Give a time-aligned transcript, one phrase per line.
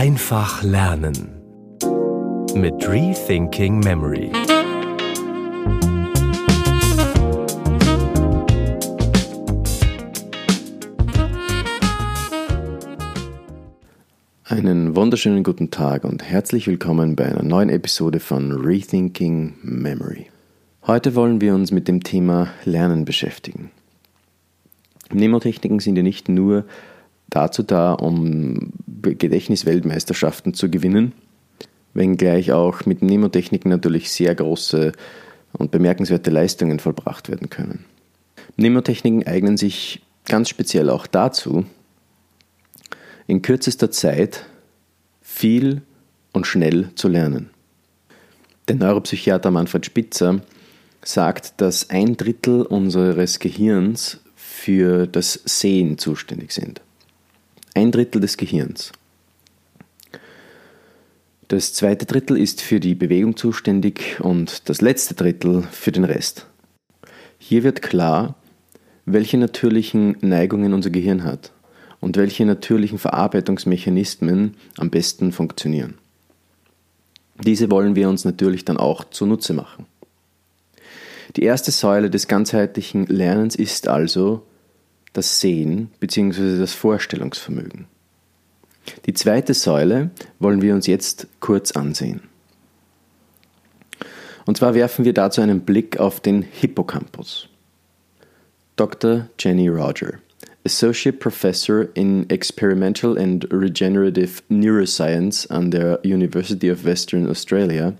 [0.00, 1.42] Einfach lernen
[2.54, 4.30] mit Rethinking Memory.
[14.44, 20.26] Einen wunderschönen guten Tag und herzlich willkommen bei einer neuen Episode von Rethinking Memory.
[20.86, 23.72] Heute wollen wir uns mit dem Thema Lernen beschäftigen.
[25.10, 26.66] Mnemotechniken sind ja nicht nur
[27.30, 31.12] dazu da, um Gedächtnisweltmeisterschaften zu gewinnen,
[31.94, 34.92] wenngleich auch mit Mnemotechniken natürlich sehr große
[35.52, 37.84] und bemerkenswerte Leistungen vollbracht werden können.
[38.56, 41.64] Mnemotechniken eignen sich ganz speziell auch dazu,
[43.26, 44.44] in kürzester Zeit
[45.20, 45.82] viel
[46.32, 47.50] und schnell zu lernen.
[48.68, 50.42] Der Neuropsychiater Manfred Spitzer
[51.02, 56.82] sagt, dass ein Drittel unseres Gehirns für das Sehen zuständig sind.
[57.78, 58.90] Ein Drittel des Gehirns.
[61.46, 66.48] Das zweite Drittel ist für die Bewegung zuständig und das letzte Drittel für den Rest.
[67.38, 68.34] Hier wird klar,
[69.06, 71.52] welche natürlichen Neigungen unser Gehirn hat
[72.00, 75.98] und welche natürlichen Verarbeitungsmechanismen am besten funktionieren.
[77.44, 79.86] Diese wollen wir uns natürlich dann auch zunutze machen.
[81.36, 84.47] Die erste Säule des ganzheitlichen Lernens ist also
[85.12, 86.58] das Sehen bzw.
[86.58, 87.86] das Vorstellungsvermögen.
[89.06, 92.22] Die zweite Säule wollen wir uns jetzt kurz ansehen.
[94.46, 97.48] Und zwar werfen wir dazu einen Blick auf den Hippocampus.
[98.76, 99.28] Dr.
[99.38, 100.20] Jenny Roger,
[100.64, 107.94] Associate Professor in Experimental and Regenerative Neuroscience an der University of Western Australia,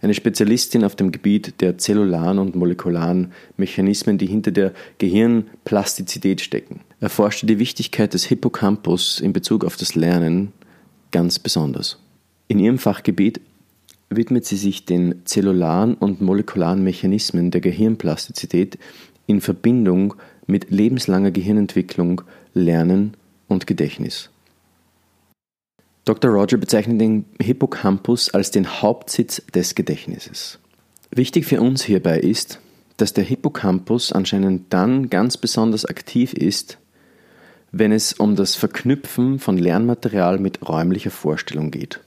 [0.00, 6.80] eine Spezialistin auf dem Gebiet der zellularen und molekularen Mechanismen, die hinter der Gehirnplastizität stecken.
[7.00, 10.52] Erforschte die Wichtigkeit des Hippocampus in Bezug auf das Lernen
[11.10, 11.98] ganz besonders.
[12.48, 13.40] In ihrem Fachgebiet
[14.10, 18.78] widmet sie sich den zellularen und molekularen Mechanismen der Gehirnplastizität
[19.26, 20.14] in Verbindung
[20.46, 22.22] mit lebenslanger Gehirnentwicklung,
[22.54, 23.14] Lernen
[23.48, 24.31] und Gedächtnis.
[26.04, 26.32] Dr.
[26.32, 30.58] Roger bezeichnet den Hippocampus als den Hauptsitz des Gedächtnisses.
[31.10, 32.58] Wichtig für uns hierbei ist,
[32.96, 36.78] dass der Hippocampus anscheinend dann ganz besonders aktiv ist,
[37.70, 42.00] wenn es um das Verknüpfen von Lernmaterial mit räumlicher Vorstellung geht.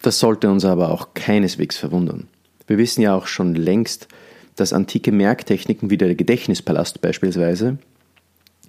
[0.00, 2.28] Das sollte uns aber auch keineswegs verwundern.
[2.66, 4.08] Wir wissen ja auch schon längst,
[4.56, 7.78] dass antike Merktechniken wie der Gedächtnispalast beispielsweise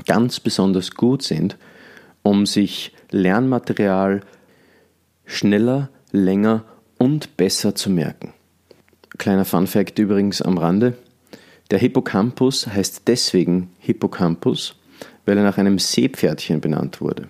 [0.05, 1.57] ganz besonders gut sind,
[2.23, 4.21] um sich Lernmaterial
[5.25, 6.65] schneller, länger
[6.97, 8.33] und besser zu merken.
[9.17, 10.93] Kleiner Fun fact übrigens am Rande.
[11.71, 14.75] Der Hippocampus heißt deswegen Hippocampus,
[15.25, 17.27] weil er nach einem Seepferdchen benannt wurde.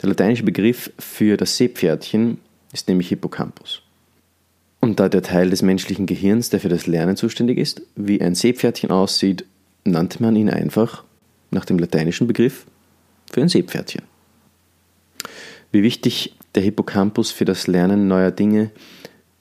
[0.00, 2.38] Der lateinische Begriff für das Seepferdchen
[2.72, 3.82] ist nämlich Hippocampus.
[4.80, 8.34] Und da der Teil des menschlichen Gehirns, der für das Lernen zuständig ist, wie ein
[8.34, 9.44] Seepferdchen aussieht,
[9.84, 11.04] nannte man ihn einfach
[11.50, 12.66] nach dem lateinischen Begriff
[13.32, 14.02] für ein Seepferdchen.
[15.72, 18.70] Wie wichtig der Hippocampus für das Lernen neuer Dinge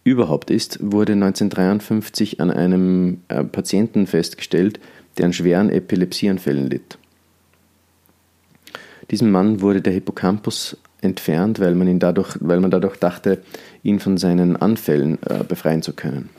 [0.03, 4.79] überhaupt ist, wurde 1953 an einem äh, Patienten festgestellt,
[5.17, 6.97] der an schweren Epilepsieanfällen litt.
[9.11, 13.43] Diesem Mann wurde der Hippocampus entfernt, weil man, ihn dadurch, weil man dadurch dachte,
[13.83, 16.29] ihn von seinen Anfällen äh, befreien zu können.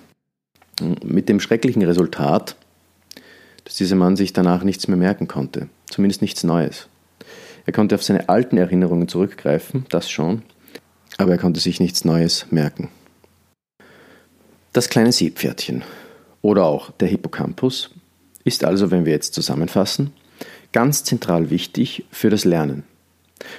[1.04, 2.56] Mit dem schrecklichen Resultat,
[3.64, 6.88] dass dieser Mann sich danach nichts mehr merken konnte, zumindest nichts Neues.
[7.64, 10.42] Er konnte auf seine alten Erinnerungen zurückgreifen, das schon,
[11.18, 12.88] aber er konnte sich nichts Neues merken.
[14.72, 15.82] Das kleine Seepferdchen
[16.40, 17.90] oder auch der Hippocampus
[18.44, 20.12] ist also, wenn wir jetzt zusammenfassen,
[20.72, 22.84] ganz zentral wichtig für das Lernen.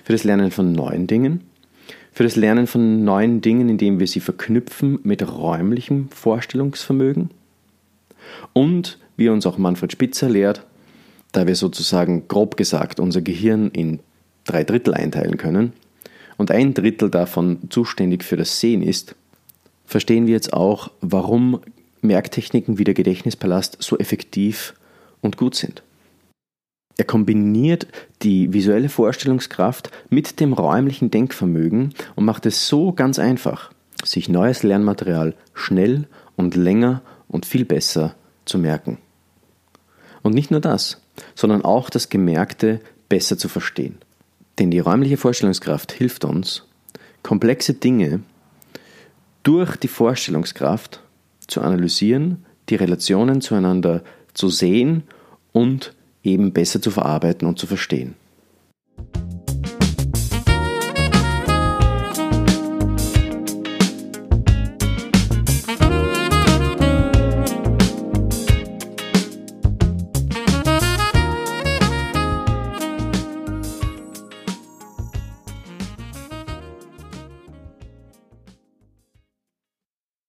[0.03, 1.41] Für das Lernen von neuen Dingen,
[2.11, 7.31] für das Lernen von neuen Dingen, indem wir sie verknüpfen mit räumlichem Vorstellungsvermögen
[8.53, 10.65] und, wie uns auch Manfred Spitzer lehrt,
[11.33, 13.99] da wir sozusagen grob gesagt unser Gehirn in
[14.45, 15.73] drei Drittel einteilen können
[16.37, 19.15] und ein Drittel davon zuständig für das Sehen ist,
[19.85, 21.59] verstehen wir jetzt auch, warum
[22.01, 24.73] Merktechniken wie der Gedächtnispalast so effektiv
[25.21, 25.83] und gut sind.
[26.97, 27.87] Er kombiniert
[28.21, 33.71] die visuelle Vorstellungskraft mit dem räumlichen Denkvermögen und macht es so ganz einfach,
[34.03, 38.15] sich neues Lernmaterial schnell und länger und viel besser
[38.45, 38.99] zu merken.
[40.21, 41.02] Und nicht nur das,
[41.35, 42.79] sondern auch das Gemerkte
[43.09, 43.97] besser zu verstehen.
[44.59, 46.63] Denn die räumliche Vorstellungskraft hilft uns,
[47.21, 48.21] komplexe Dinge
[49.43, 51.01] durch die Vorstellungskraft
[51.47, 55.03] zu analysieren, die Relationen zueinander zu sehen
[55.51, 55.93] und
[56.23, 58.15] eben besser zu verarbeiten und zu verstehen.